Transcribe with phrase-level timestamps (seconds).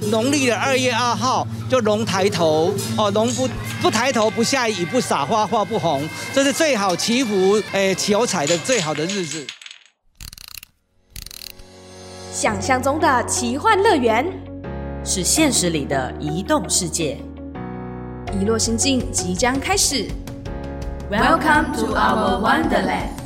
[0.00, 3.48] 农历的二月二号就龙抬头哦，龙不
[3.82, 9.46] 不抬头不下雨不撒花花不红，这是最好祈福诶求财的最好的日子。
[12.32, 14.24] 想象中的奇幻乐园，
[15.04, 17.18] 是现实里的移动世界。
[18.40, 20.08] 遗落心境即将开始。
[21.10, 23.21] Welcome to our Wonderland。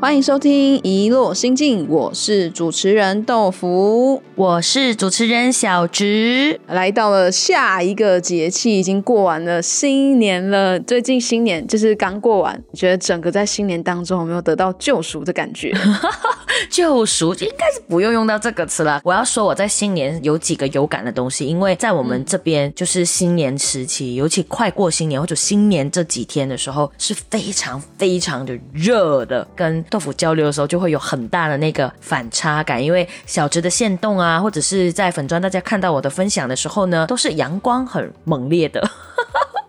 [0.00, 4.22] 欢迎收听《一落心境》，我是主持人豆腐。
[4.36, 6.60] 我是主持人小植。
[6.68, 10.78] 来到了下一个节气，已经过完了新年了。
[10.78, 15.74] 最近新年就是刚过完，你觉得整个在新年当中有没有得到救赎的感觉？
[16.70, 19.00] 救赎应该是不用用到这个词了。
[19.04, 29.46] 我要说我在新年有几个有感的东西，因为在我们这边就是新年时期，尤其快过新年或者新年这几天的时候，是非常非常的热的。
[29.56, 38.88] 跟豆腐交流的时候，就会有很大的那个反差感，因为小植的线动啊，或者是在粉砖大家看到我的分享的时候呢，都是阳光很猛烈的。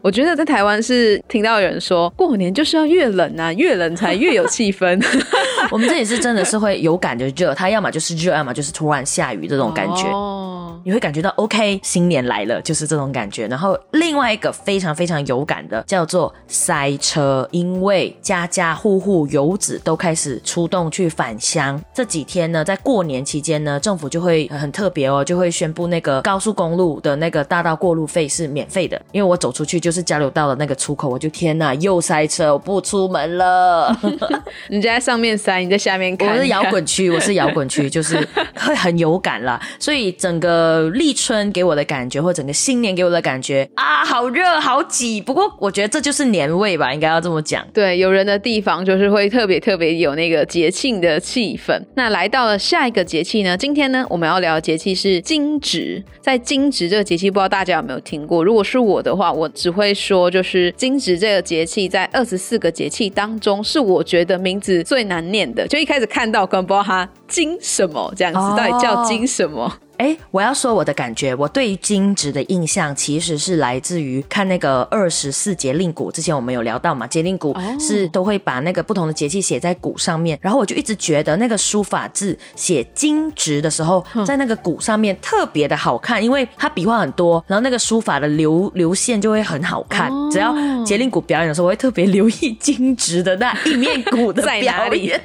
[0.01, 5.01] 我觉得在台湾是听到有人说过年就是要越冷啊，越冷才越有气氛。
[5.71, 10.07] 我们这里是真的是会有感觉热，它要么就是热，要么就是突然下雨这种感觉。
[10.07, 13.45] 哦，你会感觉到 OK，新年来了，就是这种感觉。
[13.47, 21.79] 然后另外一个非常非常有感的叫做塞车，因为家家户户游子都开始出动去返乡。
[21.93, 28.99] 这几天呢，在过年期间呢，政府就会很特别哦，就会宣布那个高速公路的那个大道过路费是免费的。
[29.11, 33.95] 因为我走出去就是交流道的那个出口，我就天呐，又塞车，我不出门了。
[34.69, 36.29] 你在上面塞，你在下面看。
[36.29, 38.15] 我是摇滚区， 我是摇滚区，就是
[38.55, 39.59] 会很有感啦。
[39.79, 45.21] 所以整个立春给我的感觉，或整个新年给我的感觉啊，好热，好挤。
[45.21, 47.65] 不过我觉得这就是年味吧，应该要这么讲。
[47.73, 51.79] 对，有人的地方就是会特别特别有那个节庆的气氛。
[51.95, 53.55] 那来到了下一个节气呢？
[53.55, 56.03] 今天呢，我们要聊的节气是惊蛰。
[56.19, 58.43] 在惊蛰这个节气，不知道大家有没有听过？
[58.43, 65.67] 如果是我的话，我只会说，就是惊蛰这个节气在二十四个节气当中，是我觉得名字最难念的。
[65.67, 69.71] 就一开始看到，根本不知道它惊什么，这样子、哦到底叫惊什么？
[69.99, 76.09] 哎，我要说我的感觉，我对于惊蛰的印象其实是来自于看那个二十四节令鼓。
[76.09, 90.09] 之前我们有聊到嘛，节令鼓哦是都会把那个不同的节气写在鼓上面，然后我就一直觉得那个书法字写惊蛰的时候，在那个鼓上面特别的好看，因为它笔画很多，然后那个书法的流流线就会很好看。
[90.09, 90.55] 哦只要
[90.85, 95.19] 节令鼓表演的时候，我会特别留意惊蛰的那一面鼓的 表演，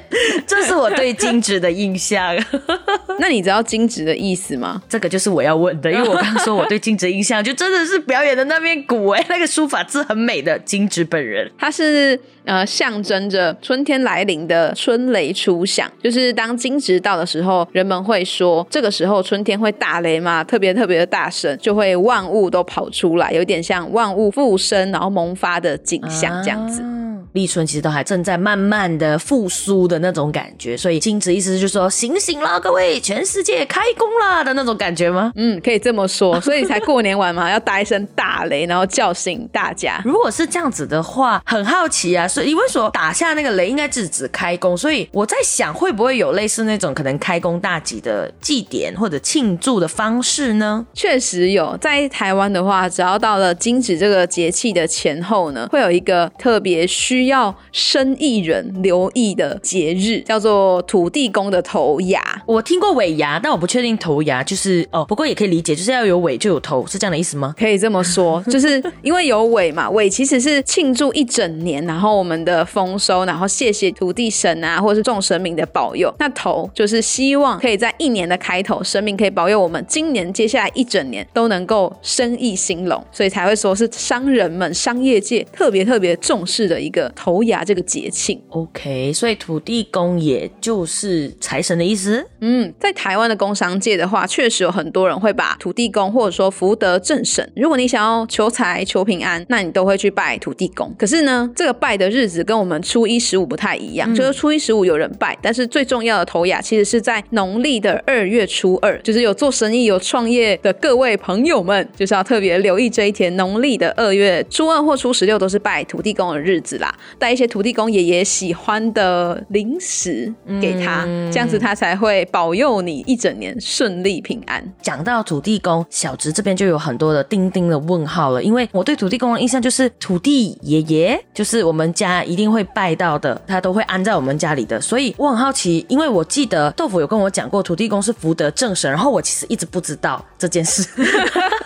[0.45, 2.35] 这是我对惊蛰的印象。
[3.19, 4.64] 那你知道惊蛰的意思吗？
[4.87, 11.51] 这个就是我要问的， 因为我刚说我对金蛰印象就真的是表演的那面鼓哎，那个书法字很美的金蛰本人。
[11.57, 26.81] 他是呃象征着春天来临的春雷初响，就是当惊蛰到的时候，人们会说这个时候春天会打雷嘛，特别特别的大声，就会万物都跑出来，有点像万物复生然后萌发的景象这样子。
[26.81, 27.04] 啊
[27.35, 35.33] 立春其实都还正在慢慢的复苏的那种感觉，所以金子意思就是说醒醒了，各位，全世界开工啦的那种感觉吗？
[35.35, 40.01] 嗯，可以这么说， 所以才过年晚嘛，要打一声大雷，然后叫醒大家。
[40.05, 50.85] 如果是这样子的话，很好奇啊，所以因为说打下那个雷应该是指开工，所以我在想会不会有类似那种可能开工大吉的祭典或者庆祝的方式呢？
[50.93, 56.87] 确实有，在台湾的话，只要到了金子这个节气的前后呢，会有一个特别
[57.25, 62.21] 需要生意人留意的节日，叫做土地公的头牙。
[62.45, 67.55] 我听过尾牙，但我不确定头牙就是哦，不过也可以理解，就是要有尾就有头，是这样的意思吗？
[67.57, 76.13] 可以这么说， 就是因为有尾嘛，尾其实是庆祝一整年，然后我们的丰收，然后谢谢土地神啊，或者是众神明的保佑。
[76.19, 88.41] 那头就是希望可以在一年的开头，神明可以保佑我们今年接下来一整年都能够生意兴隆，所以才会说是商人们、商业界特别特别重视的一个头牙这个节庆。
[88.49, 92.27] OK，所以土地公也就是财神的意思。
[92.47, 100.93] 嗯，在台湾的工商界的话，确实有很多人会把土地公或者说福德正神，如果你想要求财求平安，那你都会去拜土地公。
[100.95, 120.31] 可是呢，这个拜的日子跟我们初一十五不太一样，就是初一十五有人拜，但是最重要的头雅其实是在农历的二月初二，就是有做生意、有创业的各位朋友们，就是要特别留意这一天，农历的二月初二或初十六都是拜土地公的日子啦，带一些土地公爷爷喜欢的零食
[120.61, 124.61] 给他，这样子他才会保佑你一整年顺利平安。
[124.81, 140.85] 讲到土地公，小侄这边就有很多的钉钉的问号了，因为我对土地公的印象就是土地爷爷，就是我们家一定会拜到的，他都会安在我们家里的，所以我很好奇，因为我记得豆腐有跟我讲过土地公是福德正神，然后我其实一直不知道这件事。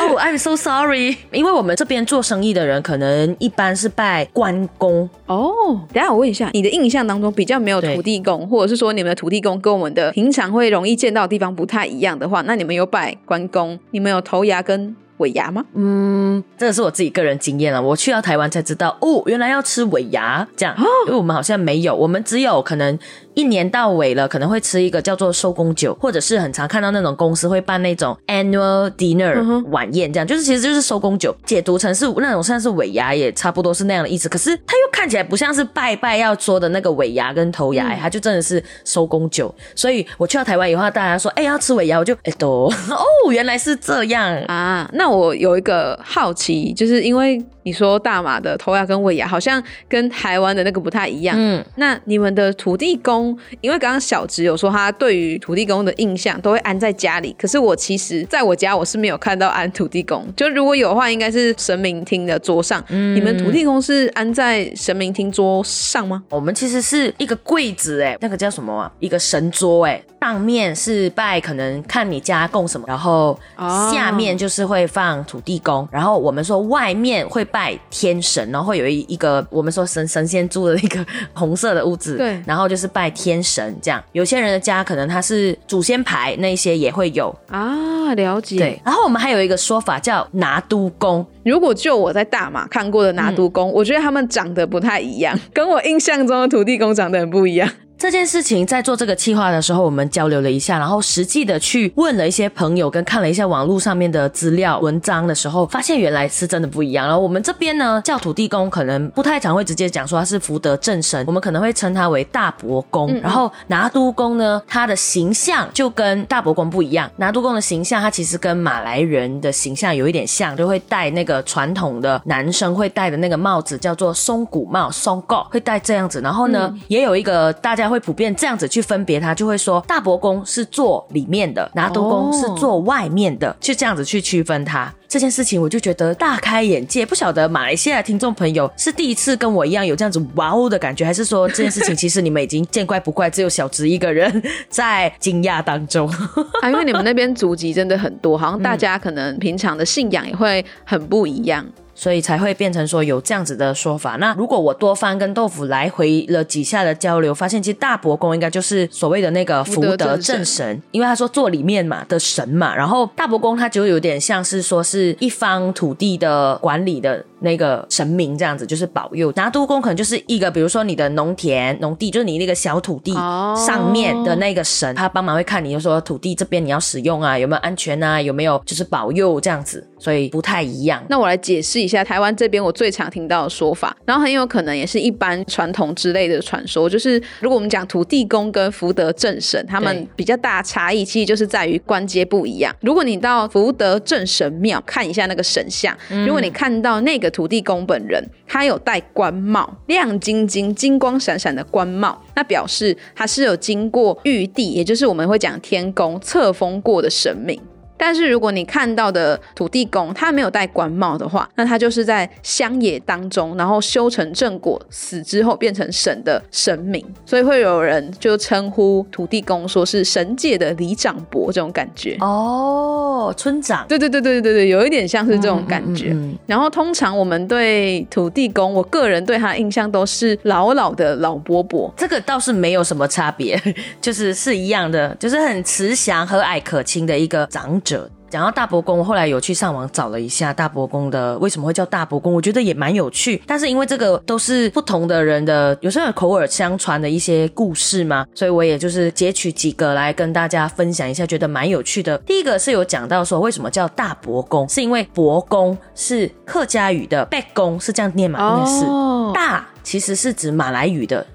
[0.00, 5.52] 哦、i m so sorry，因为我们这边做生意的人可能一般是拜关公，哦，
[5.92, 15.64] 等下我问一下，你的印象当中比较没有土地公，或者是说你们的土地公跟我们的平常会容易见到的地方不太一样的话，那你们有拜关公，你们有头牙跟尾牙吗？
[15.74, 17.80] 嗯，这个是我自己个人经验了。
[17.80, 20.74] 我去到台湾才知道，哦，原来要吃尾牙这样，
[21.06, 22.98] 因为我们好像没有，我们只有可能
[23.34, 34.28] 一年到尾了，可能会吃一个叫做收工酒，或者是很常看到那种公司会办那种 annual 嗯 dinner 晚宴，这样就是其实就是收工酒，解读成是那种像是尾牙，也差不多是那样的意思。
[34.28, 39.54] 可是它又看起来不像是拜拜要说的那个尾牙跟头牙，它就真的是收工酒。
[39.74, 44.30] 所以我去到台湾以后，大家说，哎、要吃尾牙，我就哎都哦，原来是这样。
[44.46, 62.82] 啊，那我有一个好奇，就是因为你说大马的头牙跟尾牙好像跟台湾的那个不太一样，嗯，那你们的土地公，因为刚刚小植有说他对于土地公的印象都会安在家里，可是我其实在我家我是没有看到安土地公，就如果有的话，应该是神明厅的桌上。
[62.88, 66.22] 嗯你们土地公是安在神明厅桌上吗？
[66.30, 68.90] 我们其实是一个柜子，哎，那个叫什么啊？
[69.00, 84.02] 一个神桌，哎，上面是拜，可能看你家供什么，然后哦下面就是会放土地公，然后我们说外面会拜天神，然后会有一一个我们说神神仙住的那个红色的屋子，对然后就是拜天神这样。
[84.12, 88.58] 有些人的家可能他是祖先牌那些也会有，啊，了解。
[88.58, 88.82] 对。
[88.84, 97.66] 然后我们还有一个说法叫拿督公，如果就我在大马看过的拿督公，我觉得他们长得不太一样，跟我印象中的土地公长得很不一样。
[98.00, 107.06] 这件事情在做这个企划的时候，我们交流了一下，然后实际的去问了一些朋友，跟看了一下网络上面的资料文章的时候，发现原来是真的不一样。
[107.06, 113.12] 然后我们这边呢，叫土地公，可能不太常会直接讲说他是福德正神，我们可能会称他为大伯公。
[113.20, 117.10] 然后拿督公呢，他的形象就跟大伯公不一样。
[117.16, 126.22] 拿督公的形象，他其实跟马来人的形象有一点像，就会戴那个传统的男生会戴的那个帽子，叫做松骨帽，松告会戴这样子。
[126.22, 134.92] 然后呢，也有一个大家会普遍这样子去分别它，就会说大伯公是做里面的，拿督公是做外面的，就这样子去区分它。
[135.08, 146.08] 这件事情我就觉得大开眼界，不晓得马来西亚的听众朋友是第一次跟我一样有这样子哇哦的感觉，还是说这件事情其实你们已经见怪不怪，只有小植一个人 在惊讶当中。
[146.62, 151.66] 啊，因为你们那边祖籍真的很多，好像大家可能平常的信仰也会很不一样。
[152.00, 154.16] 所以才会变成说有这样子的说法。
[154.16, 169.32] 那如果我多方跟豆腐来回了几下的交流，发现其实大伯公应该就是所谓的那个福福德德正神正神，因为他说坐里面嘛的神嘛，然后大伯公他就有点像是说是一方土地的管理的那个神明这样子，就是保佑。
[169.36, 181.02] 拿督公可能就是一个，比如说你的农田、农地，就是你那个小土地哦上面的那个神，他帮忙会看你，就说土地这边你要使用啊，有没有安全啊，有没有就是保佑这样子，所以不太一样。
[181.08, 192.74] 那我来解释一下台湾这边我最常听到的说法，然后很有可能也是一般传统之类的传说，就是如果我们讲土地公跟福德正神，他们比较大差异，其实就是在于关阶不一样。
[192.80, 195.96] 如果你到福德正神庙看一下那个神像，
[196.26, 207.60] 如果你看到那个土地公本人，他有戴官帽，亮晶晶、金光闪闪的官帽，那表示他是有经过玉帝，也就是我们会讲天宫册封过的神明。
[208.00, 222.16] 但是如果你看到的土地公他没有戴官帽的话，那他就是在乡野当中，然后修成正果，死之后变成神的神明，所以会有人就称呼土地公说是神界的李长伯这种感觉。
[222.20, 226.06] 哦，村长对对对对对对，有一点像是这种感觉。
[226.12, 231.92] 嗯嗯嗯然后通常我们对土地公，我个人对他的印象都是老老的老伯伯。
[231.98, 233.60] 这个倒是没有什么差别，
[234.00, 237.89] 就是是一样的，就是很慈祥、和蔼可亲的一个长者。
[238.28, 243.42] 讲到大伯公，我后来有去上网找了一下大伯公的为什么会叫大伯公，我觉得也蛮有趣。
[243.44, 252.16] 但是因为这个都是不同的人的，有时候有口耳相传的一些故事嘛，所以我也就是截取几个来跟大家分享一下，觉得蛮有趣的。
[252.18, 258.38] 第一个是有讲到说为什么叫大伯公，是因为伯公是客家语的伯公，是这样念嘛？
[258.38, 258.84] 应该是。
[258.84, 261.26] 哦，大其实是指马来语的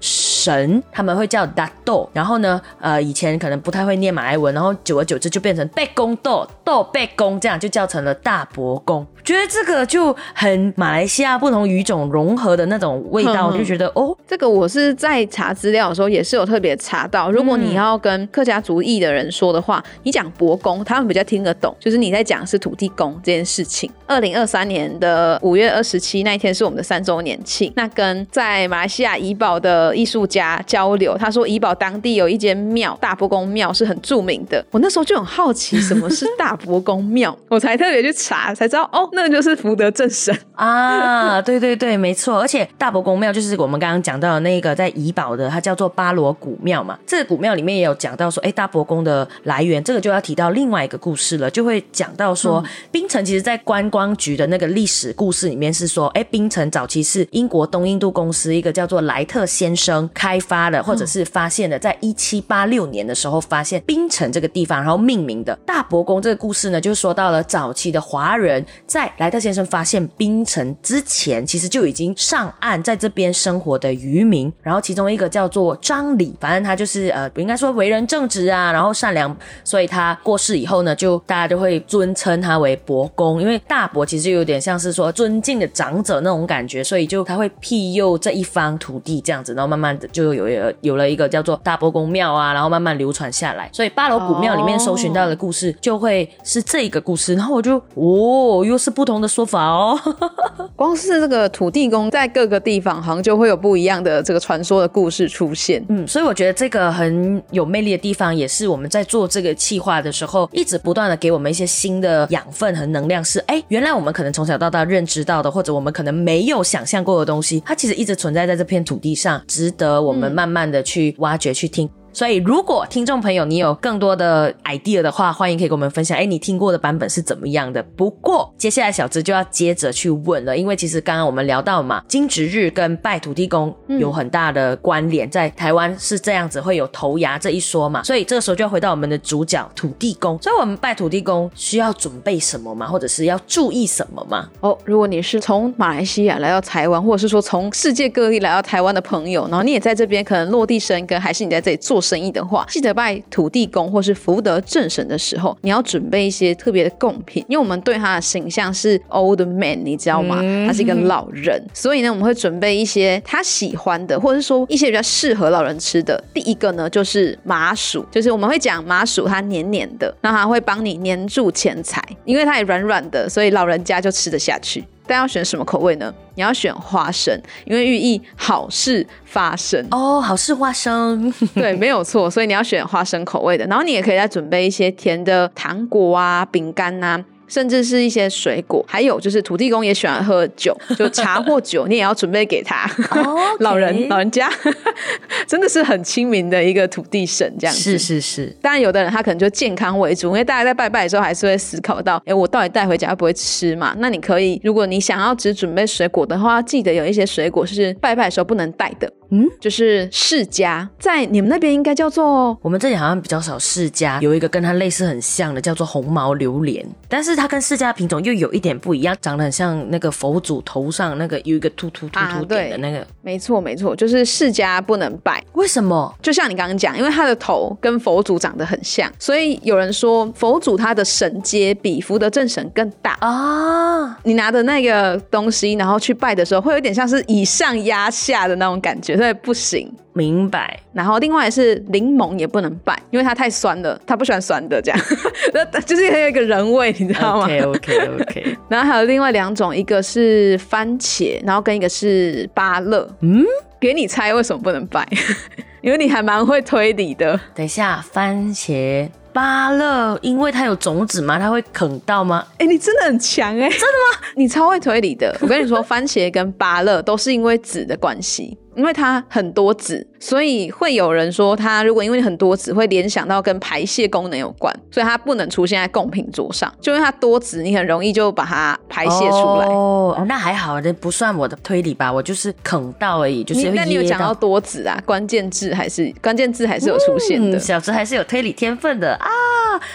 [0.46, 2.08] 神，他们会叫大豆。
[2.12, 9.04] 然后呢，呃，以前可能不太会念马来文，然后久而久之就变成贝公豆豆贝公，这样就叫成了大伯公。
[9.24, 17.28] 觉得这个就很马来西亚不同语种融合的那种味道， 就觉得哦，这个我是在查资料的时候也是有特别查到。
[17.28, 23.90] 如果你要跟客家族裔的人说的话，你讲伯公，他们比较听得懂，就是你在讲是土地公这件事情。
[24.06, 34.64] 二零二三年的五月二十七那一天是我们的三周年庆，那跟在马来西亚怡保的艺术家交流，他说怡保当地有一间庙大伯公庙是很著名的。
[34.70, 39.08] 我那时候就很好奇什么是大伯公庙， 我才特别去查，才知道哦。
[39.12, 42.40] 那个就是福德正神 啊，对对对，没错。
[42.40, 46.98] 而且大伯公庙就是我们刚刚讲到的那个在怡保的，它叫做巴罗古庙嘛。
[47.06, 98.90] 这个古庙里面也有讲到说，哎，大伯公的来源，这个就要提到另外一个故事了，就会讲到说，槟城其实在观光局的那个历史故事里面是说，哎，槟城早期是英国东印度公司一个叫做莱特先生开开发的，或者是发现的，在一七八六年的时候发现槟城这个地方，然后命名的大伯公这个故事呢，就说到了早期的华人在莱特先生发现槟城之前，其实就已经上岸在这边生活的渔民，然后其中一个叫做张礼，反正他就是呃，应该说为人正直啊，然后善良，所以他过世以后呢，就大家就会尊称他为伯公，因为大伯其实有点像是说尊敬的长者那种感觉，所以就他会庇佑这一方土地这样子，然后慢慢的就有有有了一个叫做大伯公庙啊，然后慢慢流传下来，所以八楼古庙里面搜寻到的故事就会是这个故事，然后我就哦，又是。
[98.96, 99.94] 不同的说法哦，
[100.74, 105.84] 光是这个土地公在各个地方，好像就会有不一样的这个传说的故事出现。
[105.90, 113.22] 嗯，所以我觉得这个很有魅力的地方，也是我们在做这个企划的时候，一直不断的给我们一些新的养分和能量。
[113.22, 121.88] 是，哎，原来我们可能从小到大认知到的，或者我们可能没有想象过的东西，它其实一直存在在这片土地上，值得我们慢慢的去挖掘、去听。
[122.16, 126.16] 所以，如果听众朋友你有更多的 idea 的话，欢迎可以跟我们分享。
[126.16, 127.82] 哎，你听过的版本是怎么样的？
[127.94, 133.70] 不过，接下来小资就要接着去问了，因为其实刚刚我们聊到嘛，金值日跟拜土地公
[134.00, 138.02] 有很大的关联，在台湾是这样子，会有头牙这一说嘛。
[138.02, 140.40] 所以这个时候就要回到我们的主角土地公。
[140.40, 142.86] 所以我们拜土地公需要准备什么吗？
[142.86, 144.48] 或者是要注意什么吗？
[144.60, 160.36] 哦，如果你是从马来西亚来到台湾，或者是说从世界各地来到台湾的朋友，然后你也在这边可能落地生根，还是你在这里做生意的话，记得拜土地公或是福德正神的时候，你要准备一些特别的贡品，因为我们对他的形象是 old man，你知道吗？
[160.66, 166.22] 他是一个老人，所以呢，我们会准备一些他喜欢的，或者是说一些比较适合老人吃的。
[166.32, 174.84] 第一个呢，就是麻薯，就是我们会讲麻薯，它黏黏的，那它会帮你黏住钱财，因为它也软软的，所以老人家就吃得下去。
[175.06, 176.12] 但要选什么口味呢？
[176.34, 180.20] 你要选花生，因为寓意好事发生哦。
[180.20, 182.30] 好事花生， 对，没有错。
[182.30, 183.64] 所以你要选花生口味的。
[183.66, 187.24] 然后你也可以再准备一些甜的糖果啊、饼干呐。
[187.48, 192.90] 甚至是一些水果，还有就是土地公也喜欢喝酒，就茶或酒，你也要准备给他。
[193.60, 194.50] 老人老人家
[195.46, 197.80] 真的是很亲民的一个土地神，这样子。
[197.82, 198.56] 是是是。
[198.60, 203.94] 当然，有的人他可能就健康为主，因为大家在拜拜的时候还是会思考到，哎，我到底带回家会不会吃嘛？
[203.98, 209.10] 那你可以，如果你想要只准备水果的话，记得有一些水果是拜拜的时候不能带的。
[209.30, 223.06] 嗯，就是释迦，在你们那边应该叫做，我们这里好像比较少释迦，有一个跟它类似很像的，叫做红毛榴莲，但是它跟释迦品种又有一点不一样，长得很像那个佛祖头上那个有一个突突突突点的那个。
[223.22, 226.14] 没错没错，就是释迦不能拜，为什么？
[226.22, 234.16] 就像你刚刚讲，因为它的头跟佛祖长得很像，所以有人说佛祖他的神阶比福德正神更大啊。
[234.22, 239.15] 你拿的那个东西，然后去拜的时候，会有点像是以上压下的那种感觉。
[239.16, 240.78] 所以不行，明白。
[240.92, 245.00] 然后另外是柠檬也不能拌，因为它太酸了，他不喜欢酸的，这样，
[245.86, 248.56] 就是有一个人味，你知道吗？OK OK OK。
[248.68, 253.08] 然后还有另外两种，一个是番茄，然后跟一个是芭乐。
[253.20, 253.44] 嗯，
[253.80, 255.06] 给你猜为什么不能拌？
[255.82, 257.38] 因为你还蛮会推理的。
[257.54, 259.08] 等一下，番茄。
[259.32, 261.38] 芭乐，因为它有种子吗？
[261.38, 262.42] 它会啃到吗？
[262.58, 263.68] 哎，你真的很强哎！
[263.68, 264.26] 真的吗？
[264.34, 265.36] 你超会推理的。
[265.42, 268.56] 我跟你说，番茄跟芭乐都是因为籽的关系。
[268.76, 276.72] 因为它很多籽，所以会有人说它如果因为很多籽，会联想到跟排泄功能有关，所以它不能出现在贡品桌上。
[276.80, 279.66] 就因为它多籽，你很容易就把它排泄出来。
[279.66, 282.12] 哦，那还好，这不算我的推理吧？
[282.12, 285.02] 我就是啃到而已，就是那你有讲到多籽啊？
[285.06, 287.58] 关键字还是关键字还是有出现的。
[287.58, 289.28] 小智还是有推理天分的啊！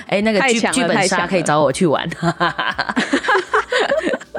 [0.07, 2.09] 哎，那个剧剧本杀可以找我去玩。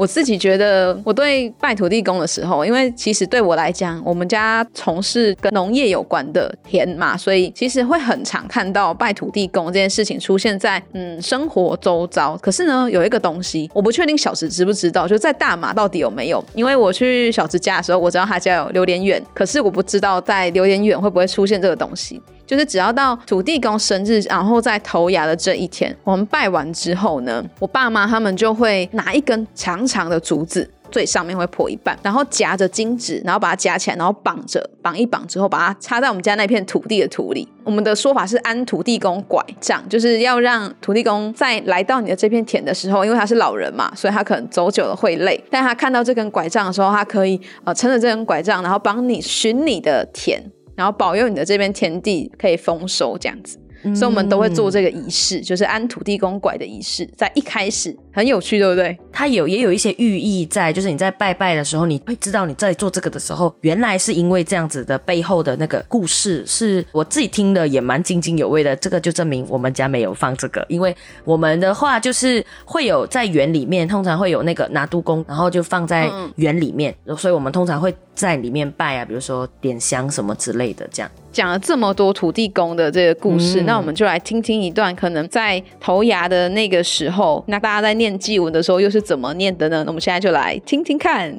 [0.03, 12.37] 我自己觉得，我对拜土地公的时候，因为其实对我来讲，我们家从事跟农业有关的田嘛，所以其实会很常看到拜土地公这件事情出现在嗯生活周遭。
[12.39, 16.45] 可是呢，有一个东西，我不确定小池知不知道，就在大马到底有没有？
[16.57, 22.21] 因为我去小池家的时候，我知道他家有榴莲园，可是我不知道在榴莲园会不会出现这个东西。
[22.53, 37.49] 就是只要到土地公生日，然后在头牙的这一天，我们拜完之后呢，我爸妈他们就会拿一根长长的竹子，最上面会破一半，然后夹着金纸，然后把它夹起来，然后绑着，绑一绑之后，把它插在我们家那片土地的土里。
[37.65, 50.53] 我们的说法是安土地公拐杖，就是要让土地公在来到你的这片田的时候，因为他是老人嘛，所以他可能走久了会累，但他看到这根拐杖的时候，他可以呃撑着这根拐杖，然后帮你寻你的田。
[50.75, 53.59] 然后保佑你的这边田地可以丰收，这样子。
[53.97, 58.97] 所以我们都会做这个仪式，就是安土地公拐的仪式，在一开始很有趣，对不对？
[59.11, 68.77] 它有也有一些寓意在，就是你在拜拜的时候，你会知道你在做这个的时候，原来是因为这样子的背后的那个故事，是我自己听的也蛮津津有味的。
[68.77, 81.11] 这个就证明我们家没有放这个，因为我们的话就是会有在园里面，通常会有那个拿督公，然后就放在园里面，所以我们通常会在里面拜啊，比如说点香什么之类的这样。
[81.33, 89.83] 讲了这么多土地公的这个故事，那我们就来听听一段，可能在头牙的那个时候，那大家在念祭文的时候又是怎么念的呢？
[89.85, 91.35] 那我们现在就来听听看。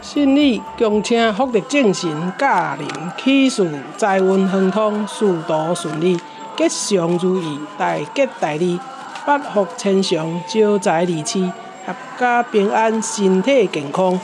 [0.00, 2.88] 信礼恭请福德正神驾临，
[3.18, 6.16] 祈祝财运亨通，仕途顺利，
[6.56, 8.80] 吉祥如意，大吉大利，
[9.26, 11.52] 八福千祥，招财利气。
[11.84, 14.16] 合家平安，身体健康。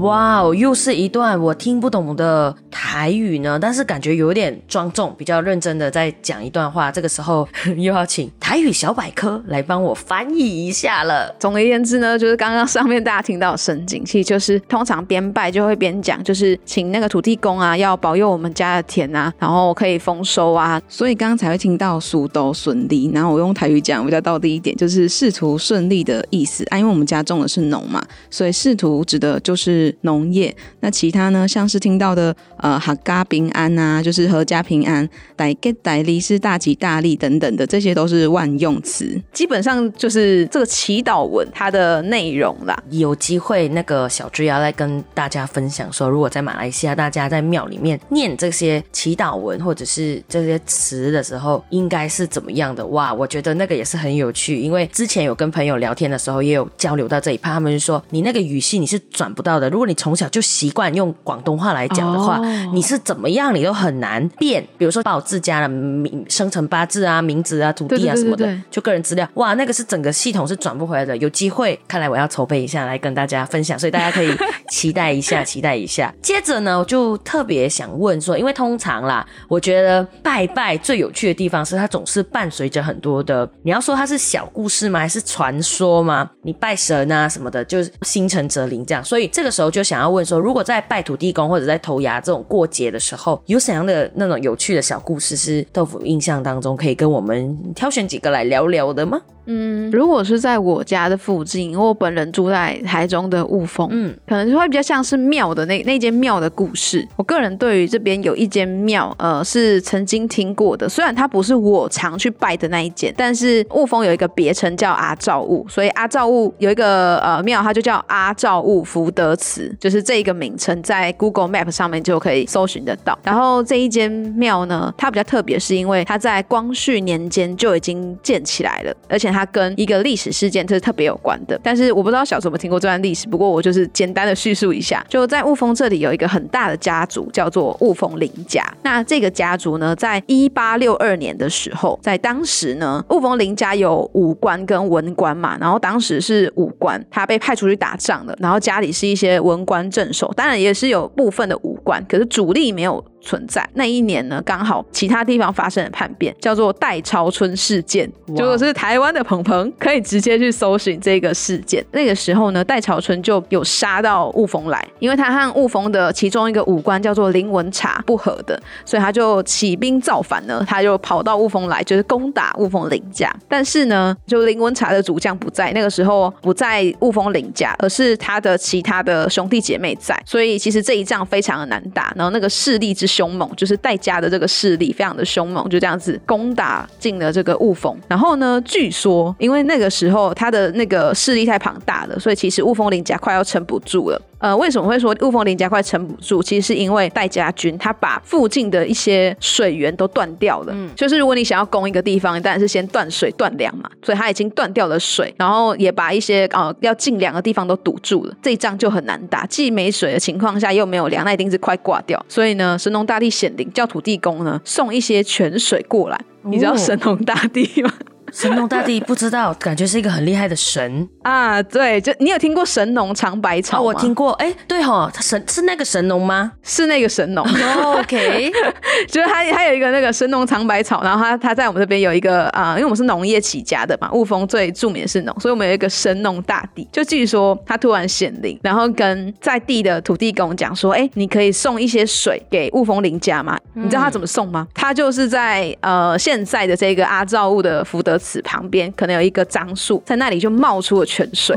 [0.00, 2.54] 哇哦，又是一段我听不懂的
[2.94, 6.92] 台语呢，但是感觉有点庄重，比较认真的在讲一段话。
[6.92, 7.46] 这个时候
[7.76, 11.34] 又要请台语小百科来帮我翻译一下了。
[11.40, 20.80] 总而言之呢，就是刚刚上面大家听到神景，气就是通常边拜就会边讲，就是请那个土地公啊，要保佑我们家的田啊，然后可以丰收啊。
[20.88, 26.78] 所以刚刚才会听到“鼠都顺利”，然后我用台语讲比较到第一点，就是“仕途顺利”的意思啊。
[26.78, 29.92] 因为我们家种的是农嘛，所以“仕途”指的就是。
[30.04, 31.48] 农业，那其他呢？
[31.48, 39.18] 像是听到的，呃，阖家平安啊，就是阖家平安，大吉大利是大吉大利等等的，这些都是万用词。
[39.32, 42.78] 基本上就是这个祈祷文它的内容啦。
[42.90, 52.84] 有机会，那个小朱要来跟大家分享说，如果在马来西亚，大家在庙里面念这些祈祷文或者是这些词的时候，应该是怎么样的？
[52.88, 59.70] 哇，我觉得那个也是很有趣，因为之前有跟朋友聊天的时候，也有交流到这一趴，他们就说你那个语系你是转不到的。
[59.70, 62.40] 如果你从小就习惯用广东话来讲的话，
[62.74, 64.66] 你是怎么样，你都很难变。
[64.76, 71.16] 比如说报自家的名、生辰八字啊、名字啊、土地啊什么的，就个人资料，哇，那个是整个系统是转不回来的。
[71.16, 74.32] 有机会，看来我要筹备一下来跟大家分享，所以大家可以
[74.68, 76.14] 期待一下，期待一下。
[76.22, 85.00] 接着呢，我就特别想问说，因为通常啦，我觉得拜拜最有趣的地方是它总是伴随着很多的，你要说它是小故事吗？
[85.00, 86.30] 还是传说吗？
[86.42, 89.02] 你拜神啊什么的，就是心诚则灵这样。
[89.02, 90.04] 所以这个时候就想要。
[90.04, 99.20] 要问说，如果在拜土地公或者在头牙这种过节的时候，有怎样的那种有趣的小故事，是豆腐印象当中可以跟我们挑选几个来聊聊的吗？
[99.46, 107.06] 嗯，如果是在我家的附近，因为我本人住在台中的雾峰，嗯，可能就会比较像是庙的那那间庙的故事。
[107.16, 123.18] 我个人对于这边有一间庙，呃，是曾经听过的，虽然它不是我常去拜的那一间，但是雾峰有一个别称叫阿照雾，所以阿照雾有一个呃庙，它就叫阿照雾福德祠，就是这一个名称，在 Google Map 上面就可以搜寻得到。
[123.22, 129.33] 然后这一间庙呢，它比较特别，是因为它在光绪年间就已经建起来了，而且。
[129.34, 133.26] 它跟一个历史事件这是特别有关的，但是我不知道小时候有没有听过这段历史。
[133.26, 138.62] 不过我就是简单的叙述一下，就在雾峰这里有一个很大的家族，叫做雾峰林家。
[138.82, 153.04] 那这个家族呢，在一八六二年的时候，在当时呢，雾峰林家有武官跟文官嘛，然后当时是武官，他被派出去打仗了，然后家里是一些文官镇守，当然也是有部分的武官，可是主力没有。
[153.24, 153.68] 存在。
[153.74, 158.10] 那一年呢，刚好其他地方发生了叛变，叫做代朝春事件。
[158.26, 161.84] 如果是台湾的鹏鹏，可以直接去搜寻这个事件。
[161.92, 170.64] 那个时候呢，代朝春就有杀到雾峰来，因为他和雾峰的其中一个武官叫做林文茶不合的，所以他就起兵造反呢。
[170.66, 173.34] 他就跑到雾峰来，就是攻打雾峰林家。
[173.48, 182.12] 但是呢，就林文茶的主将不在，那个时候不在雾峰林家，而是他的其他的兄弟姐妹在，所以其实这一仗非常的难打。
[182.16, 187.96] 然后那个势力之凶猛，就是戴家的这个势力非常的凶猛，就这样子攻打进了这个雾峰。
[188.08, 194.20] 然后呢，据说因为那个时候他的那个势力太庞大了，所以其实雾峰林家快要撑不住了。
[194.44, 196.42] 呃，为什么会说雾峰林家快撑不住？
[196.42, 200.72] 其实是因为戴家军他把附近的一些水源都断掉了。
[200.76, 203.88] 嗯，就是如果你想要攻一个地方，当然是先断水断粮嘛。
[204.02, 208.34] 所以他已经断掉了水，然后也把一些呃要进粮的地方都堵住了。
[208.42, 212.22] 这一仗就很难打，既没水的情况下又没有粮，那一定是快挂掉。
[212.28, 216.20] 所以呢，神农大帝显灵，叫土地公呢送一些泉水过来。
[216.42, 217.90] 你知道神农大帝吗？
[218.34, 221.62] 神农大帝不知道，感觉是一个很厉害的神啊！
[221.62, 223.84] 对，就你有听过神农尝百草吗？
[223.84, 226.50] 我听过，哎，对哈，他神是那个神农吗？
[226.64, 227.46] 是那个神农。
[227.84, 228.50] OK，
[229.06, 236.88] 就是他，他有一个那个神农尝百草，然后他他在我们这边有一个啊，因为我们是农业起家的嘛，雾峰最著名的是农，所以我们有一个神农大帝。
[236.90, 244.66] 就据说他突然显灵，然后跟在地的土地公讲说：“哎，你可以送一些水给雾峰林家吗？”你知道他怎么送吗？
[244.74, 248.18] 他就是在呃现在的这个阿照雾的福德。
[248.24, 251.54] 此旁边可能有一个樟树，在那里就冒出了泉水，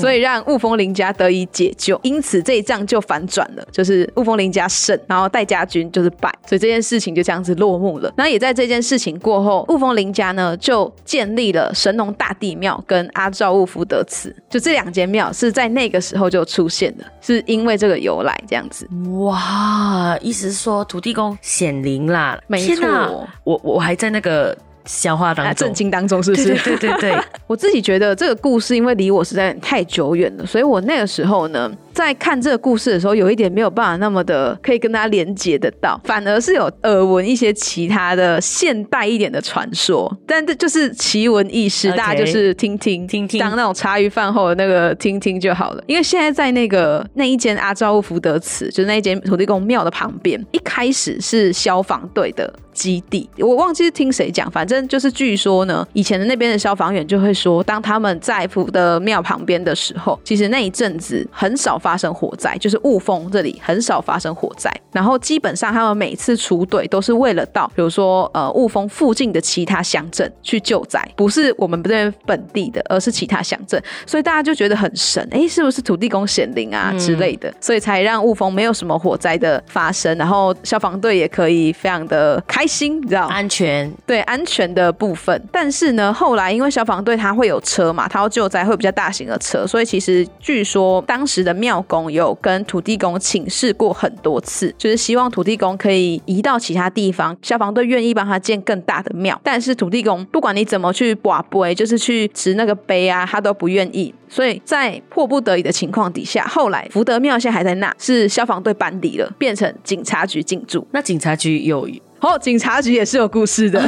[0.00, 2.00] 所以让雾峰林家得以解救。
[2.02, 8.10] 因此这一仗就反转了，就是雾峰林家胜，然后戴家军就是败，所以这件事情就这样子落幕了。
[8.16, 18.88] 那也在这件事情过后，雾峰林家呢就建立了神农大帝庙跟阿照雾福德祠，就这两间庙是在那个时候就出现的，是因为这个由来这样子。
[19.20, 22.40] 哇，意思是说土地公显灵啦？
[22.46, 24.56] 没错，我我还在那个。
[24.86, 26.54] 消化当中，震惊当中，是不是？
[26.64, 27.14] 对对对，
[27.46, 45.82] 我自己觉得这个故事因为离我实在太久远了，所以我那个时候呢，在看这个故事的时候，有一点没有办法那么的可以跟他连接得到，反而是有耳闻一些其他的现代一点的传说，但这就是奇闻异事，大家就是听听听听，当那种茶余饭后的那个听听就好了。
[45.86, 52.52] 因为现在在那个那一间阿昭福德祠，就是那一间土地公庙的旁边，一开始是消防队的。
[52.76, 64.68] 基地，我忘记是听谁讲，反正就是据说呢，以前的那边的消防员就会说，当他们在福德庙旁边的时候，其实那一阵子很少发生火灾，就是雾峰这里很少发生火灾。
[64.90, 82.66] 然后基本上他们每次出队都是为了到，比如说呃雾峰附近的其他乡镇去救灾，不是我们这边本地的，而是其他乡镇，所以大家就觉得很神，哎，是不是土地公显灵啊之类的，所以才让雾峰没有什么火灾的发生，然后消防队也可以非常的开。
[82.66, 110.86] 心，你知道安全对安全的部分，但是呢，后来因为消防队他会有车嘛，他要救灾会比较大型的车，所以其实据说当时的庙公有跟土地公请示过很多次，就是希望土地公可以移到其他地方，消防队愿意帮他建更大的庙，但是土地公不管你怎么去把碑，就是去持那个碑啊，他都不愿意，所以在迫不得已的情况底下，后来福德庙现在还在那，是消防队搬离了，变成警察局进驻。
[110.92, 111.88] 那警察局有。
[112.18, 113.78] 哦，警察局也是有故事的。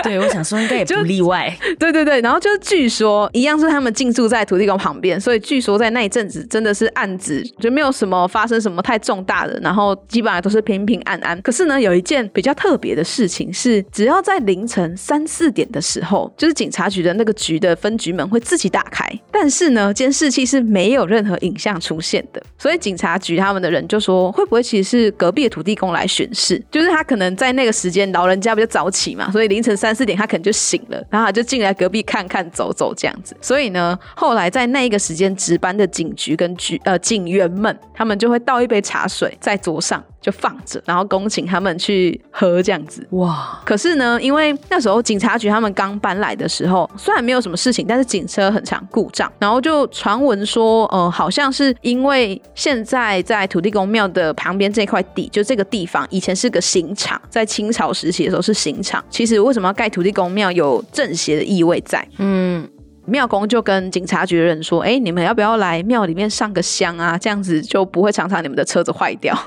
[0.04, 1.54] 对，我想说应该也不例外。
[1.78, 11.40] 对对对，然后就是据说一样是他们进驻在土地公旁边，所以据说在那一阵子真的是案子就没有什么发生什么太重大的，然后基本上都是平平安安。
[11.42, 22.42] 可是呢，有一件比较特别的事情是，只要在凌晨三四点的时候，就是警察局的那个局的分局门会自己打开，但是呢，监视器是没有任何影像出现的。
[22.58, 26.62] 所以警察局他们的人就说，会不会其实是隔壁的土地公来巡视？
[26.70, 29.89] 就是他可能在那个时间老人家比较早起嘛，所以凌晨三。
[29.90, 33.36] 三四点，他可能就醒了，然后他就进来隔壁看看、走走这样子。
[33.40, 40.00] 所以呢，后来在那一个时间值班的警局跟局呃警员们，他们就会倒一杯茶水在桌上。
[40.20, 43.06] 就放着，然后恭请他们去喝这样子。
[43.10, 43.60] 哇！
[43.64, 49.32] 可是呢，因为那时候警察局他们刚搬来的时候，虽然没有什么事情，但是警车很常故障。
[49.38, 59.02] 然后就传闻说，呃，好像是因为现在在土地公庙的旁边这块地，就这个地方以前是个刑场，在清朝时期的时候是刑场。
[59.08, 62.06] 其实为什么要盖土地公庙，有正邪的意味在。
[62.18, 62.68] 嗯。
[63.10, 67.18] 庙公就跟警察局的人说：“哎，你们要不要来庙里面上个香啊？
[67.18, 69.36] 这样子就不会常常你们的车子坏掉。”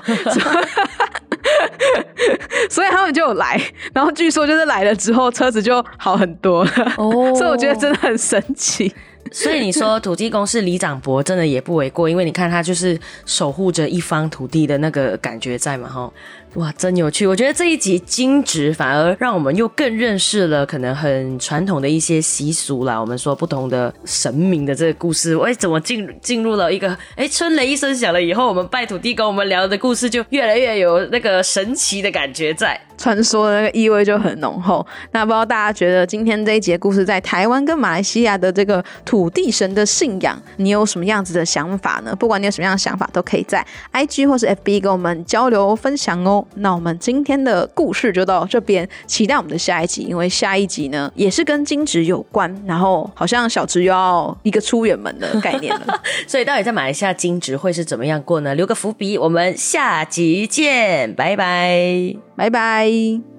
[2.70, 3.60] 所以他们就有来，
[3.92, 6.60] 然后据说就是来了之后车子就好很多。
[6.96, 8.92] 哦， 所以我觉得真的很神奇。
[9.32, 16.12] 所以你说土地公是李长伯，真的也不为过，因为你看他就是守护着一方土地的那个感觉在嘛，哈。
[16.54, 17.26] 哇，真有趣！
[17.26, 22.96] 我觉得这一集金值反而让我们又更认识了可能很传统的一些习俗啦。
[22.96, 32.80] 我们说不同的神明的这个故事，哎，怎么进进入了一个哎春雷一声响了以后，我们拜土地跟，我们聊的故事就越来越有那个神奇的感觉在。
[32.96, 34.86] 传说的那个意味就很浓厚。
[35.10, 42.14] 那不知道大家觉得今天这一节故事在台湾跟马来西亚的这个土地神的信仰，你有什么样子的想法呢？
[42.14, 46.43] 不管你有什么样的想法，都可以在 IG 或是 FB 跟我们交流分享哦。
[46.56, 56.00] 那我们今天的故事就到这边，期待我们的下一集，因为下一集呢也是跟金职有关，然后好像小职又要一个出远门的概念了。
[56.26, 58.54] 所以到底在马来西亚金职会是怎么样过呢？
[58.54, 62.16] 留个伏笔，我们下集见，拜拜。
[62.36, 63.33] 拜拜。